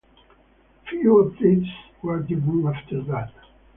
Few 0.89 1.11
updates 1.23 1.71
were 2.01 2.21
given 2.21 2.65
after 2.65 3.03
that. 3.03 3.31